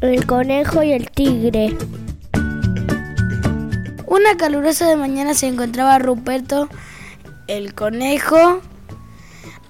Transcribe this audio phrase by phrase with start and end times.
[0.00, 1.76] El conejo y el tigre.
[4.06, 6.68] Una calurosa de mañana se encontraba Ruperto,
[7.48, 8.60] el conejo,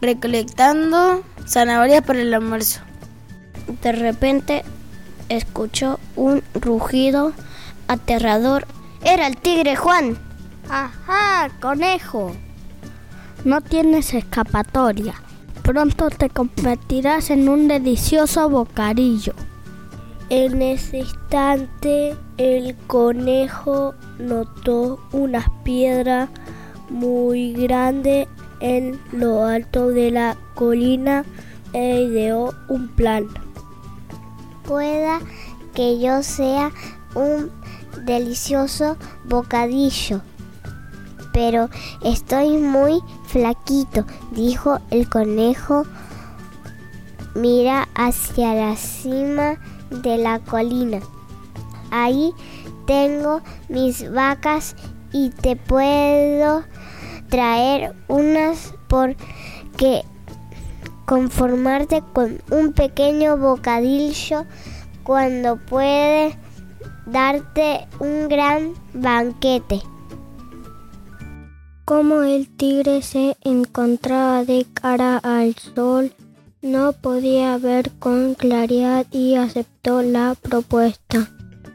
[0.02, 2.80] recolectando zanahorias para el almuerzo.
[3.80, 4.64] De repente
[5.30, 7.32] escuchó un rugido
[7.86, 8.66] aterrador.
[9.02, 10.18] Era el tigre Juan.
[10.68, 12.36] Ajá, conejo.
[13.46, 15.14] No tienes escapatoria.
[15.62, 19.32] Pronto te convertirás en un delicioso bocadillo.
[20.30, 26.28] En ese instante el conejo notó una piedra
[26.90, 28.28] muy grande
[28.60, 31.24] en lo alto de la colina
[31.72, 33.26] e ideó un plan.
[34.66, 35.20] Pueda
[35.74, 36.72] que yo sea
[37.14, 37.50] un
[38.04, 40.20] delicioso bocadillo.
[41.32, 41.70] Pero
[42.04, 45.86] estoy muy flaquito, dijo el conejo.
[47.34, 49.56] Mira hacia la cima
[49.90, 51.00] de la colina.
[51.90, 52.32] Ahí
[52.86, 54.76] tengo mis vacas
[55.12, 56.64] y te puedo
[57.28, 60.04] traer unas porque
[61.06, 64.44] conformarte con un pequeño bocadillo
[65.04, 66.36] cuando puede
[67.06, 69.80] darte un gran banquete.
[71.84, 76.12] Como el tigre se encontraba de cara al sol,
[76.62, 81.28] no podía ver con claridad y aceptó la propuesta.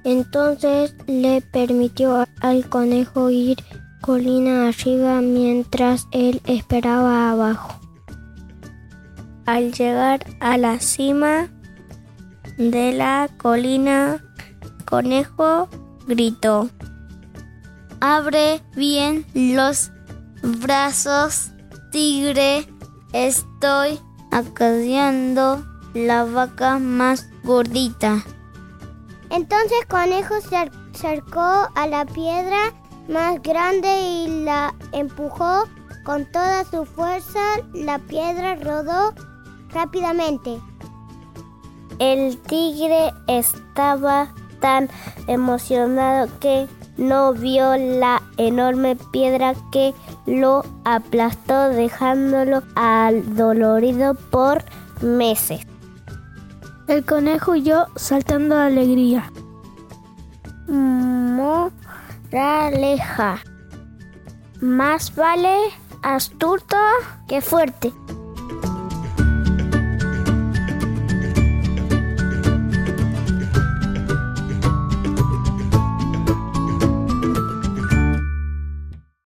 [0.04, 3.64] Entonces le permitió al conejo ir
[4.02, 7.80] colina arriba mientras él esperaba abajo.
[9.46, 11.50] Al llegar a la cima
[12.58, 14.24] de la colina,
[14.86, 15.70] conejo
[16.08, 16.70] gritó,
[18.02, 19.92] Abre bien los
[20.42, 21.52] brazos,
[21.92, 22.68] tigre,
[23.14, 24.00] estoy
[24.34, 28.24] acarreando la vaca más gordita.
[29.30, 32.74] Entonces Conejo se acercó a la piedra
[33.08, 35.66] más grande y la empujó
[36.04, 37.40] con toda su fuerza.
[37.74, 39.14] La piedra rodó
[39.70, 40.60] rápidamente.
[42.00, 44.90] El tigre estaba tan
[45.28, 46.68] emocionado que
[46.98, 49.94] no vio la enorme piedra que
[50.26, 52.64] lo aplastó dejándolo
[53.36, 54.64] dolorido por
[55.02, 55.66] meses.
[56.88, 59.32] El conejo huyó saltando de alegría.
[62.32, 63.42] Moraleja.
[64.62, 65.58] Más vale
[66.02, 66.78] astuto
[67.28, 67.94] que fuerte.